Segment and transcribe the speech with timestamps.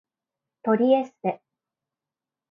[0.63, 1.43] トリエステ